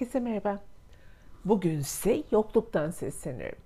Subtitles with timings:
[0.00, 0.58] Herkese merhaba.
[1.44, 3.58] Bugün size yokluktan sesleniyorum.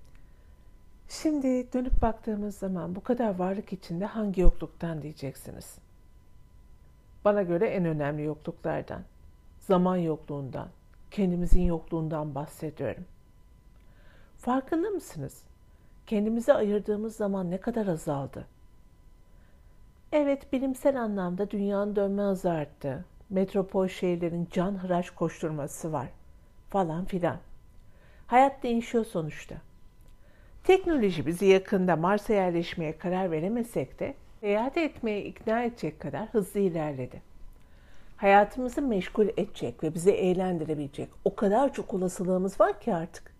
[1.09, 5.77] Şimdi dönüp baktığımız zaman bu kadar varlık içinde hangi yokluktan diyeceksiniz?
[7.25, 9.01] Bana göre en önemli yokluklardan,
[9.59, 10.67] zaman yokluğundan,
[11.11, 13.05] kendimizin yokluğundan bahsediyorum.
[14.37, 15.43] Farkında mısınız?
[16.07, 18.47] Kendimize ayırdığımız zaman ne kadar azaldı?
[20.11, 26.09] Evet, bilimsel anlamda dünyanın dönme hızı arttı metropol şehirlerin can hıraş koşturması var
[26.69, 27.37] falan filan.
[28.27, 29.55] Hayat değişiyor sonuçta.
[30.63, 37.21] Teknoloji bizi yakında Mars'a yerleşmeye karar veremesek de seyahat etmeye ikna edecek kadar hızlı ilerledi.
[38.17, 43.35] Hayatımızı meşgul edecek ve bizi eğlendirebilecek o kadar çok olasılığımız var ki artık.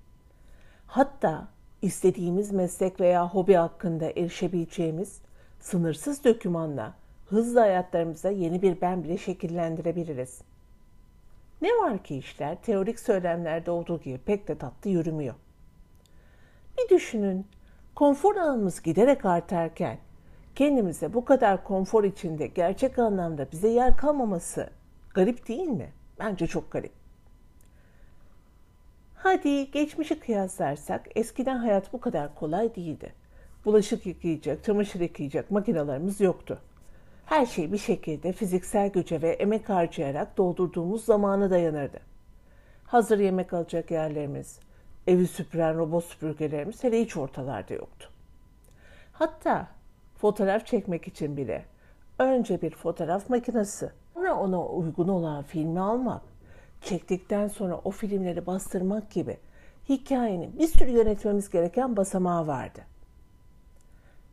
[0.87, 1.48] Hatta
[1.81, 5.21] istediğimiz meslek veya hobi hakkında erişebileceğimiz
[5.59, 6.93] sınırsız dökümanla
[7.26, 10.41] hızlı hayatlarımıza yeni bir ben bile şekillendirebiliriz.
[11.61, 15.35] Ne var ki işler teorik söylemlerde olduğu gibi pek de tatlı yürümüyor.
[16.77, 17.47] Bir düşünün,
[17.95, 19.97] konfor alanımız giderek artarken
[20.55, 24.70] kendimize bu kadar konfor içinde gerçek anlamda bize yer kalmaması
[25.13, 25.91] garip değil mi?
[26.20, 26.91] Bence çok garip.
[29.15, 33.13] Hadi geçmişi kıyaslarsak eskiden hayat bu kadar kolay değildi.
[33.65, 36.59] Bulaşık yıkayacak, çamaşır yıkayacak makinalarımız yoktu.
[37.26, 41.99] Her şey bir şekilde fiziksel güce ve emek harcayarak doldurduğumuz zamana dayanırdı.
[42.85, 44.59] Hazır yemek alacak yerlerimiz,
[45.07, 48.09] evi süpüren robot süpürgelerimiz hele hiç ortalarda yoktu.
[49.12, 49.68] Hatta
[50.18, 51.65] fotoğraf çekmek için bile
[52.20, 56.21] önce bir fotoğraf makinesi, sonra ona uygun olan filmi almak,
[56.81, 59.37] çektikten sonra o filmleri bastırmak gibi
[59.90, 62.81] hikayenin bir sürü yönetmemiz gereken basamağı vardı.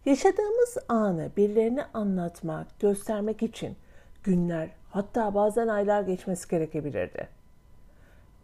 [0.06, 3.76] Yaşadığımız anı birilerine anlatmak, göstermek için
[4.22, 7.28] günler hatta bazen aylar geçmesi gerekebilirdi.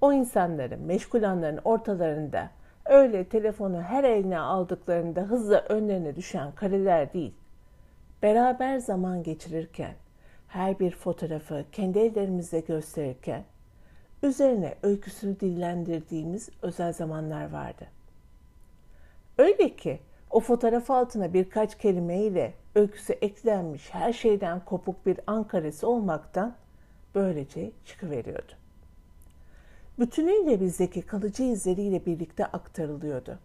[0.00, 2.50] O insanların, meşgul anların ortalarında
[2.86, 7.34] öyle telefonu her eline aldıklarında hızla önlerine düşen kareler değil,
[8.22, 9.94] beraber zaman geçirirken,
[10.48, 13.44] her bir fotoğrafı kendi ellerimizle gösterirken,
[14.22, 17.86] üzerine öyküsünü dillendirdiğimiz özel zamanlar vardı.
[19.38, 20.00] Öyle ki
[20.30, 26.54] o fotoğraf altına birkaç kelimeyle öyküsü eklenmiş her şeyden kopuk bir Ankara'sı olmaktan
[27.14, 28.52] böylece çıkıveriyordu.
[29.98, 33.38] Bütünüyle bizdeki kalıcı izleriyle birlikte aktarılıyordu.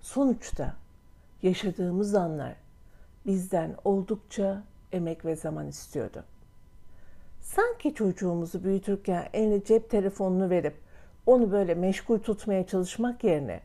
[0.00, 0.76] Sonuçta
[1.42, 2.54] yaşadığımız anlar
[3.26, 6.24] bizden oldukça emek ve zaman istiyordu.
[7.40, 10.74] Sanki çocuğumuzu büyütürken eline cep telefonunu verip
[11.26, 13.60] onu böyle meşgul tutmaya çalışmak yerine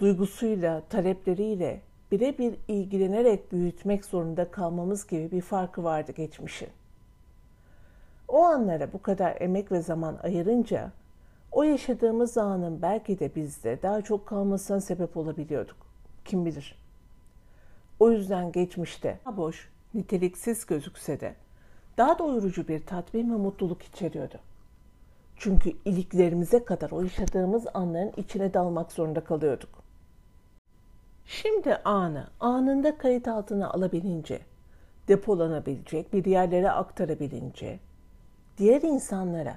[0.00, 1.80] duygusuyla, talepleriyle
[2.12, 6.68] birebir ilgilenerek büyütmek zorunda kalmamız gibi bir farkı vardı geçmişin.
[8.28, 10.92] O anlara bu kadar emek ve zaman ayırınca
[11.52, 15.76] o yaşadığımız anın belki de bizde daha çok kalmasına sebep olabiliyorduk.
[16.24, 16.78] Kim bilir.
[18.00, 21.34] O yüzden geçmişte boş, niteliksiz gözükse de
[21.98, 24.38] daha doyurucu bir tatmin ve mutluluk içeriyordu.
[25.36, 29.79] Çünkü iliklerimize kadar o yaşadığımız anların içine dalmak zorunda kalıyorduk.
[31.30, 34.40] Şimdi anı anında kayıt altına alabilince,
[35.08, 37.78] depolanabilecek, bir yerlere aktarabilince,
[38.58, 39.54] diğer insanlara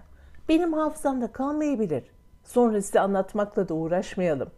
[0.50, 2.04] benim hafızamda kalmayabilir.
[2.44, 4.50] Sonra size anlatmakla da uğraşmayalım.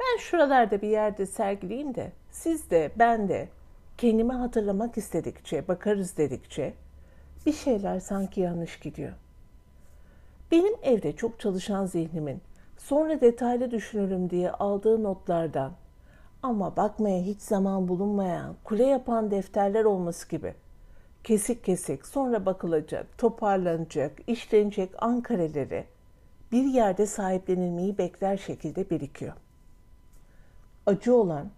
[0.00, 3.48] Ben şuralarda bir yerde sergileyeyim de siz de ben de
[3.98, 6.74] kendimi hatırlamak istedikçe, bakarız dedikçe
[7.46, 9.12] bir şeyler sanki yanlış gidiyor.
[10.50, 12.40] Benim evde çok çalışan zihnimin
[12.78, 15.72] sonra detaylı düşünürüm diye aldığı notlardan
[16.46, 20.54] ama bakmaya hiç zaman bulunmayan, kule yapan defterler olması gibi.
[21.24, 25.84] Kesik kesik sonra bakılacak, toparlanacak, işlenecek ankareleri
[26.52, 29.32] bir yerde sahiplenilmeyi bekler şekilde birikiyor.
[30.86, 31.50] Acı olan,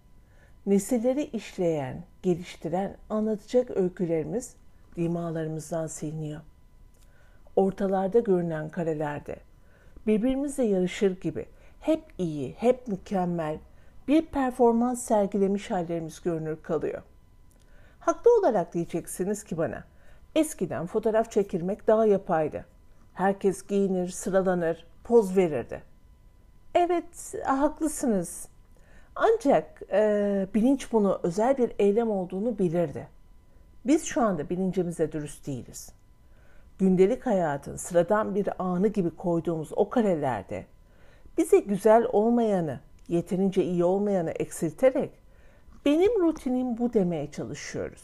[0.67, 4.55] nesilleri işleyen, geliştiren, anlatacak öykülerimiz
[4.97, 6.41] dimalarımızdan siliniyor.
[7.57, 9.37] Ortalarda görünen karelerde
[10.07, 11.47] birbirimizle yarışır gibi
[11.81, 13.59] hep iyi, hep mükemmel,
[14.09, 17.03] bir performans sergilemiş hallerimiz görünür kalıyor.
[18.01, 19.85] Haklı olarak diyeceksiniz ki bana,
[20.35, 22.65] eskiden fotoğraf çekilmek daha yapaydı.
[23.15, 25.83] Herkes giyinir, sıralanır, poz verirdi.
[26.75, 28.49] Evet, haklısınız.
[29.17, 33.09] Ancak e, bilinç bunu özel bir eylem olduğunu bilirdi.
[33.87, 35.93] Biz şu anda bilincimize dürüst değiliz.
[36.79, 40.67] Gündelik hayatın sıradan bir anı gibi koyduğumuz o karelerde
[41.39, 45.11] bize güzel olmayanı, yeterince iyi olmayanı eksilterek
[45.85, 48.03] benim rutinim bu demeye çalışıyoruz.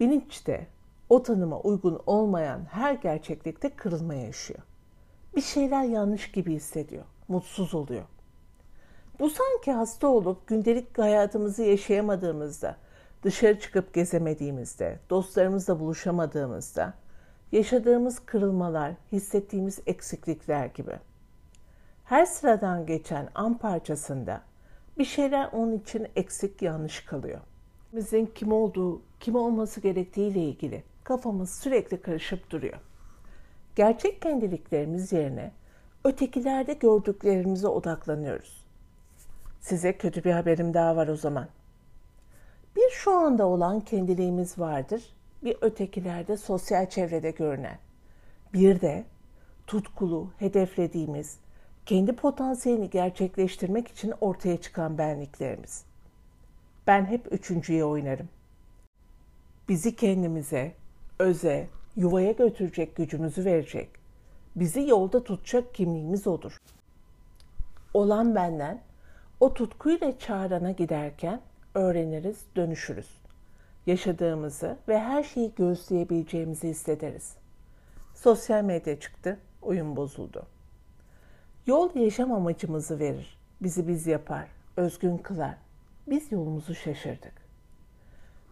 [0.00, 0.66] Bilinçte
[1.08, 4.60] o tanıma uygun olmayan her gerçeklikte kırılma yaşıyor.
[5.36, 8.04] Bir şeyler yanlış gibi hissediyor, mutsuz oluyor.
[9.20, 12.76] Bu sanki hasta olup gündelik hayatımızı yaşayamadığımızda,
[13.22, 16.94] dışarı çıkıp gezemediğimizde, dostlarımızla buluşamadığımızda,
[17.52, 20.92] yaşadığımız kırılmalar, hissettiğimiz eksiklikler gibi.
[22.04, 24.42] Her sıradan geçen an parçasında
[24.98, 27.40] bir şeyler onun için eksik yanlış kalıyor.
[27.92, 32.78] Bizim kim olduğu, kim olması gerektiği ile ilgili kafamız sürekli karışıp duruyor.
[33.76, 35.52] Gerçek kendiliklerimiz yerine
[36.04, 38.66] ötekilerde gördüklerimize odaklanıyoruz.
[39.60, 41.48] Size kötü bir haberim daha var o zaman.
[42.76, 45.02] Bir şu anda olan kendiliğimiz vardır,
[45.44, 47.78] bir ötekilerde sosyal çevrede görünen.
[48.52, 49.04] Bir de
[49.66, 51.38] tutkulu, hedeflediğimiz,
[51.86, 55.84] kendi potansiyelini gerçekleştirmek için ortaya çıkan benliklerimiz.
[56.86, 58.28] Ben hep üçüncüye oynarım.
[59.68, 60.72] Bizi kendimize,
[61.18, 63.88] öze, yuvaya götürecek gücümüzü verecek.
[64.56, 66.56] Bizi yolda tutacak kimliğimiz odur.
[67.94, 68.80] Olan benden
[69.40, 71.40] o tutkuyla çağrana giderken
[71.74, 73.08] öğreniriz, dönüşürüz.
[73.86, 77.34] Yaşadığımızı ve her şeyi gözleyebileceğimizi hissederiz.
[78.14, 80.46] Sosyal medya çıktı, oyun bozuldu.
[81.66, 85.54] Yol yaşam amacımızı verir, bizi biz yapar, özgün kılar.
[86.06, 87.32] Biz yolumuzu şaşırdık.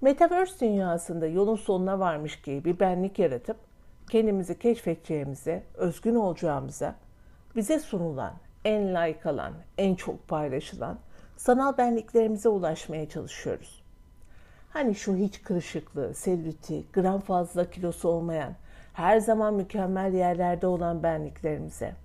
[0.00, 3.56] Metaverse dünyasında yolun sonuna varmış gibi bir benlik yaratıp
[4.10, 6.94] kendimizi keşfedeceğimize, özgün olacağımıza,
[7.56, 8.32] bize sunulan,
[8.64, 10.98] en layık alan, en çok paylaşılan
[11.36, 13.82] sanal benliklerimize ulaşmaya çalışıyoruz.
[14.70, 18.52] Hani şu hiç kırışıklığı, selüliti, gram fazla kilosu olmayan,
[18.92, 22.01] her zaman mükemmel yerlerde olan benliklerimize.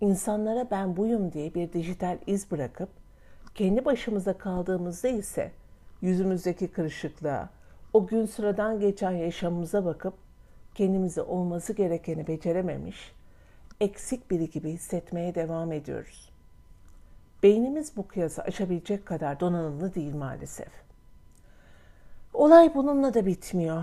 [0.00, 2.88] İnsanlara ben buyum diye bir dijital iz bırakıp
[3.54, 5.52] kendi başımıza kaldığımızda ise
[6.00, 7.50] yüzümüzdeki kırışıklığa,
[7.92, 10.14] o gün sıradan geçen yaşamımıza bakıp
[10.74, 13.12] kendimize olması gerekeni becerememiş,
[13.80, 16.30] eksik biri gibi hissetmeye devam ediyoruz.
[17.42, 20.72] Beynimiz bu kıyası aşabilecek kadar donanımlı değil maalesef.
[22.34, 23.82] Olay bununla da bitmiyor.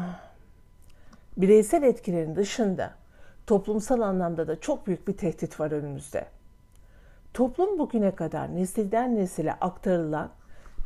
[1.37, 2.93] Bireysel etkilerin dışında
[3.47, 6.25] toplumsal anlamda da çok büyük bir tehdit var önümüzde.
[7.33, 10.29] Toplum bugüne kadar nesilden nesile aktarılan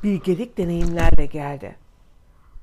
[0.04, 1.76] bilgelik deneyimlerle geldi.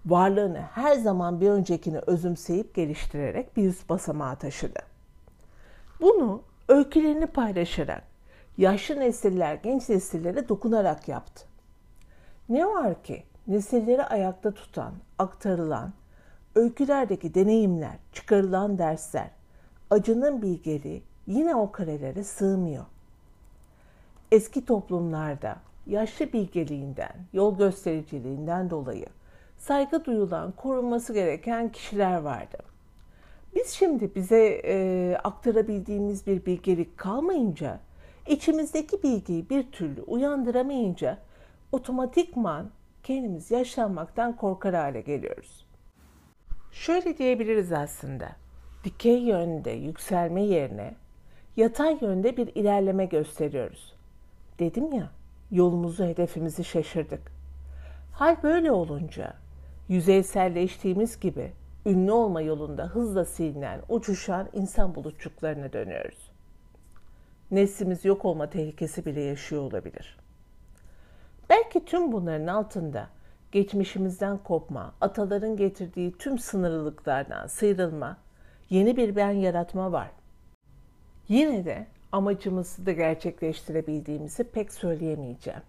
[0.06, 4.80] Varlığını her zaman bir öncekini özümseyip geliştirerek bir üst basamağa taşıdı.
[6.00, 8.02] Bunu öykülerini paylaşarak,
[8.58, 11.44] yaşlı nesiller genç nesillere dokunarak yaptı.
[12.48, 15.92] Ne var ki nesilleri ayakta tutan, aktarılan,
[16.54, 19.30] öykülerdeki deneyimler, çıkarılan dersler,
[19.90, 22.84] acının bilgeliği yine o karelere sığmıyor.
[24.32, 25.56] Eski toplumlarda
[25.86, 29.06] yaşlı bilgeliğinden, yol göstericiliğinden dolayı
[29.58, 32.58] saygı duyulan, korunması gereken kişiler vardı.
[33.54, 37.80] Biz şimdi bize e, aktarabildiğimiz bir bilgelik kalmayınca,
[38.26, 41.18] içimizdeki bilgiyi bir türlü uyandıramayınca
[41.72, 42.70] otomatikman
[43.02, 45.66] kendimiz yaşlanmaktan korkar hale geliyoruz.
[46.72, 48.45] Şöyle diyebiliriz aslında.
[48.86, 50.94] Dikey yönde yükselme yerine
[51.56, 53.94] yatay yönde bir ilerleme gösteriyoruz.
[54.58, 55.10] Dedim ya,
[55.50, 57.32] yolumuzu, hedefimizi şaşırdık.
[58.12, 59.34] Hal böyle olunca
[59.88, 61.52] yüzeyselleştiğimiz gibi
[61.86, 66.30] ünlü olma yolunda hızla silinen, uçuşan insan bulutçuklarına dönüyoruz.
[67.50, 70.18] Neslimiz yok olma tehlikesi bile yaşıyor olabilir.
[71.50, 73.08] Belki tüm bunların altında
[73.52, 78.25] geçmişimizden kopma, ataların getirdiği tüm sınırlılıklardan sıyrılma,
[78.70, 80.10] yeni bir ben yaratma var.
[81.28, 85.62] Yine de amacımızı da gerçekleştirebildiğimizi pek söyleyemeyeceğim.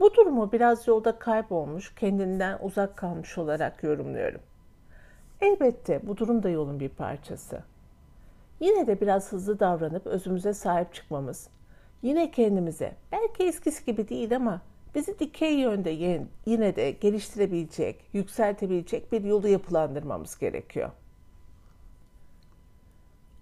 [0.00, 4.40] Bu durumu biraz yolda kaybolmuş, kendinden uzak kalmış olarak yorumluyorum.
[5.40, 7.62] Elbette bu durum da yolun bir parçası.
[8.60, 11.48] Yine de biraz hızlı davranıp özümüze sahip çıkmamız,
[12.02, 14.60] yine kendimize belki eskisi gibi değil ama
[14.94, 15.90] bizi dikey yönde
[16.46, 20.90] yine de geliştirebilecek, yükseltebilecek bir yolu yapılandırmamız gerekiyor.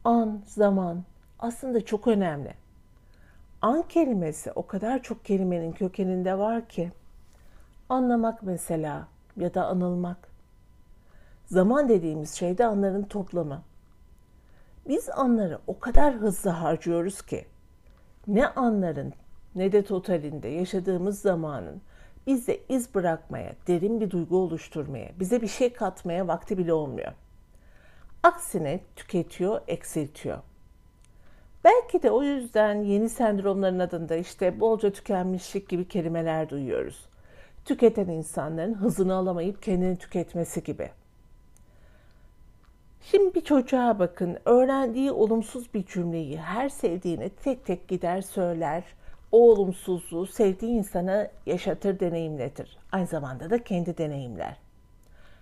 [0.04, 1.04] An, zaman
[1.38, 2.54] aslında çok önemli.
[3.62, 6.92] An kelimesi o kadar çok kelimenin kökeninde var ki
[7.88, 10.28] anlamak mesela ya da anılmak.
[11.47, 13.62] Zaman dediğimiz şey de anların toplamı.
[14.88, 17.45] Biz anları o kadar hızlı harcıyoruz ki
[18.26, 19.12] ne anların
[19.54, 21.83] ne de totalinde yaşadığımız zamanın
[22.26, 27.12] bizde iz bırakmaya, derin bir duygu oluşturmaya, bize bir şey katmaya vakti bile olmuyor.
[28.22, 30.38] Aksine tüketiyor, eksiltiyor.
[31.64, 37.08] Belki de o yüzden yeni sendromların adında işte bolca tükenmişlik gibi kelimeler duyuyoruz.
[37.64, 40.90] Tüketen insanların hızını alamayıp kendini tüketmesi gibi.
[43.02, 48.84] Şimdi bir çocuğa bakın, öğrendiği olumsuz bir cümleyi her sevdiğine tek tek gider söyler.
[49.32, 52.78] O olumsuzluğu sevdiği insana yaşatır, deneyimletir.
[52.92, 54.56] Aynı zamanda da kendi deneyimler.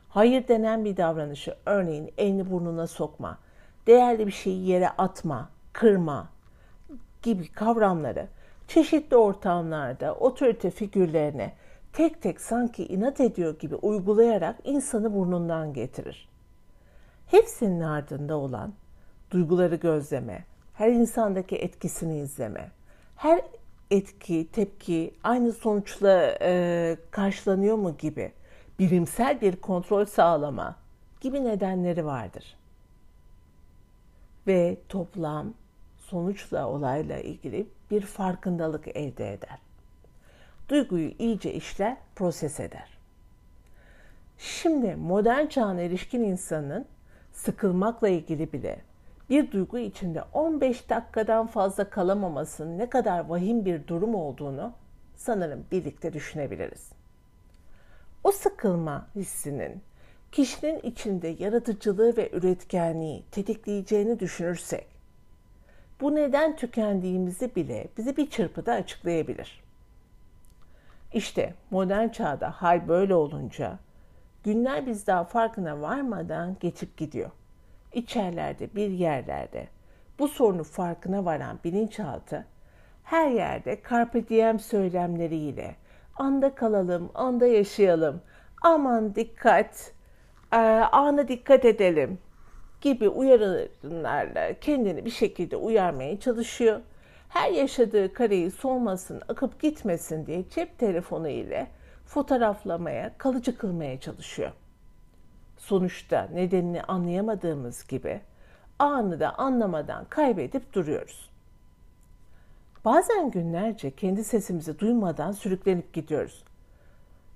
[0.09, 3.39] Hayır denen bir davranışı, örneğin elini burnuna sokma,
[3.87, 6.29] değerli bir şeyi yere atma, kırma
[7.23, 8.27] gibi kavramları
[8.69, 11.53] çeşitli ortamlarda otorite figürlerine
[11.93, 16.29] tek tek sanki inat ediyor gibi uygulayarak insanı burnundan getirir.
[17.27, 18.73] Hepsinin ardında olan
[19.31, 22.71] duyguları gözleme, her insandaki etkisini izleme,
[23.17, 23.41] her
[23.91, 28.33] etki, tepki aynı sonuçla e, karşılanıyor mu gibi
[28.79, 30.77] bilimsel bir kontrol sağlama
[31.21, 32.57] gibi nedenleri vardır.
[34.47, 35.55] Ve toplam
[35.99, 39.59] sonuçla olayla ilgili bir farkındalık elde eder.
[40.69, 42.99] Duyguyu iyice işler, proses eder.
[44.39, 46.87] Şimdi modern çağın erişkin insanın
[47.33, 48.81] sıkılmakla ilgili bile
[49.31, 54.73] bir duygu içinde 15 dakikadan fazla kalamamasının ne kadar vahim bir durum olduğunu
[55.17, 56.98] sanırım birlikte düşünebiliriz.
[58.29, 59.83] O sıkılma hissinin
[60.33, 64.87] kişinin içinde yaratıcılığı ve üretkenliği tetikleyeceğini düşünürsek,
[66.01, 69.65] bu neden tükendiğimizi bile bize bir çırpıda açıklayabilir.
[71.13, 73.79] İşte modern çağda hal böyle olunca
[74.45, 77.31] günler biz daha farkına varmadan geçip gidiyor.
[77.93, 79.69] İçerlerde bir yerlerde
[80.19, 82.47] bu sorunu farkına varan bilinçaltı
[83.05, 85.77] her yerde carpe diem söylemleriyle
[86.19, 88.21] anda kalalım, anda yaşayalım,
[88.63, 89.93] aman dikkat,
[90.53, 90.57] e,
[90.93, 92.19] ana dikkat edelim
[92.81, 96.81] gibi uyarılarla kendini bir şekilde uyarmaya çalışıyor.
[97.29, 101.67] Her yaşadığı kareyi solmasın, akıp gitmesin diye cep telefonu ile
[102.07, 104.53] fotoğraflamaya, kalıcı kılmaya çalışıyor.
[105.59, 108.21] Sonuçta nedenini anlayamadığımız gibi
[108.79, 111.28] anı da anlamadan kaybedip duruyoruz.
[112.85, 116.45] Bazen günlerce kendi sesimizi duymadan sürüklenip gidiyoruz.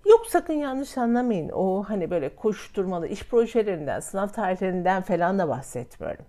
[0.06, 1.49] Yok sakın yanlış anlamayın.
[1.49, 6.25] O hani böyle koşturmalı iş projelerinden, sınav tarihlerinden falan da bahsetmiyorum.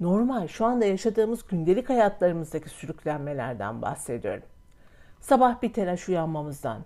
[0.00, 4.42] Normal şu anda yaşadığımız gündelik hayatlarımızdaki sürüklenmelerden bahsediyorum.
[5.20, 6.78] Sabah bir telaş uyanmamızdan,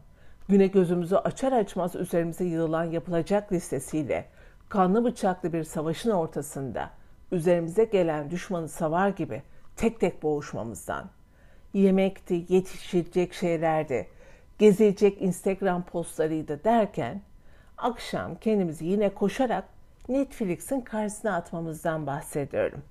[0.49, 4.25] güne gözümüzü açar açmaz üzerimize yığılan yapılacak listesiyle
[4.69, 6.91] kanlı bıçaklı bir savaşın ortasında
[7.33, 9.43] üzerimize gelen düşmanı savar gibi
[9.77, 11.11] tek tek boğuşmamızdan,
[11.75, 14.07] yemekti, yetişecek şeylerdi,
[14.59, 17.21] gezilecek Instagram postlarıydı derken
[17.79, 19.65] akşam kendimizi yine koşarak
[20.09, 22.83] Netflix'in karşısına atmamızdan bahsediyorum.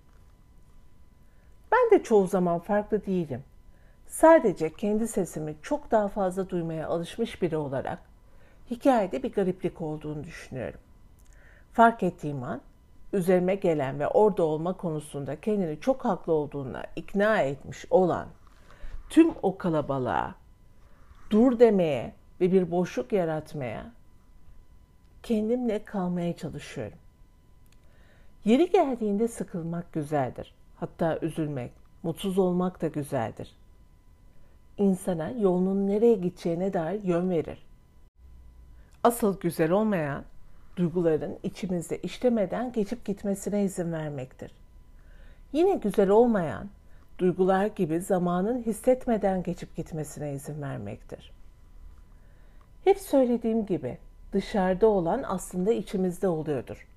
[1.72, 3.44] Ben de çoğu zaman farklı değilim.
[4.08, 8.00] Sadece kendi sesimi çok daha fazla duymaya alışmış biri olarak
[8.72, 10.80] hikayede bir gariplik olduğunu düşünüyorum.
[11.74, 12.62] Fark ettiğim an
[13.13, 18.28] üzerime gelen ve orada olma konusunda kendini çok haklı olduğuna ikna etmiş olan
[19.13, 20.36] tüm o kalabalığa
[21.29, 23.91] dur demeye ve bir boşluk yaratmaya
[25.24, 26.98] kendimle kalmaya çalışıyorum.
[28.46, 30.53] Yeri geldiğinde sıkılmak güzeldir.
[30.75, 31.72] Hatta üzülmek,
[32.03, 33.55] mutsuz olmak da güzeldir.
[34.77, 37.65] İnsana yolunun nereye gideceğine dair yön verir.
[39.03, 40.24] Asıl güzel olmayan
[40.75, 44.51] duyguların içimizde işlemeden geçip gitmesine izin vermektir.
[45.51, 46.70] Yine güzel olmayan
[47.24, 51.32] duygular gibi zamanın hissetmeden geçip gitmesine izin vermektir.
[52.84, 53.98] Hep söylediğim gibi
[54.34, 56.88] dışarıda olan aslında içimizde oluyordur.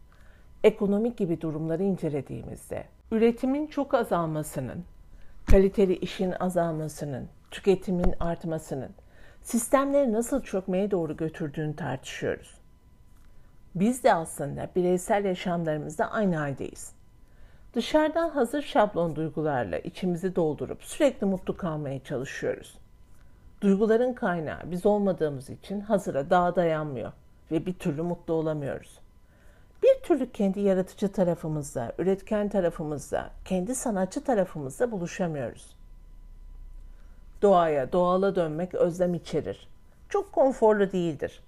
[0.64, 4.85] Ekonomik gibi durumları incelediğimizde üretimin çok azalmasının,
[5.50, 8.90] kaliteli işin azalmasının, tüketimin artmasının
[9.42, 12.54] sistemleri nasıl çökmeye doğru götürdüğünü tartışıyoruz.
[13.75, 16.96] Biz de aslında bireysel yaşamlarımızda aynı haldeyiz.
[17.76, 22.78] Dışarıdan hazır şablon duygularla içimizi doldurup sürekli mutlu kalmaya çalışıyoruz.
[23.61, 27.12] Duyguların kaynağı biz olmadığımız için hazıra daha dayanmıyor
[27.50, 28.99] ve bir türlü mutlu olamıyoruz.
[29.83, 35.76] Bir türlü kendi yaratıcı tarafımızda, üretken tarafımızda, kendi sanatçı tarafımızda buluşamıyoruz.
[37.42, 39.68] Doğaya, doğala dönmek özlem içerir.
[40.09, 41.42] Çok konforlu değildir.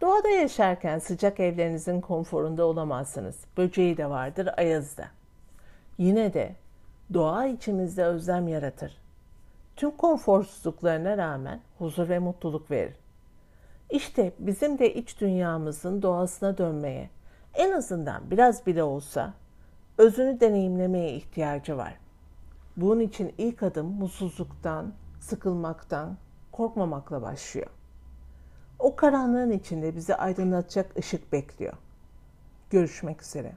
[0.00, 3.36] Doğada yaşarken sıcak evlerinizin konforunda olamazsınız.
[3.56, 5.08] Böceği de vardır, ayazı da.
[5.98, 6.56] Yine de
[7.14, 9.02] doğa içimizde özlem yaratır.
[9.76, 12.96] Tüm konforsuzluklarına rağmen huzur ve mutluluk verir.
[13.90, 17.10] İşte bizim de iç dünyamızın doğasına dönmeye,
[17.54, 19.34] en azından biraz bile olsa
[19.98, 21.94] özünü deneyimlemeye ihtiyacı var.
[22.76, 26.16] Bunun için ilk adım mutsuzluktan, sıkılmaktan,
[26.52, 27.70] korkmamakla başlıyor.
[28.78, 31.74] O karanlığın içinde bizi aydınlatacak ışık bekliyor.
[32.70, 33.52] Görüşmek üzere.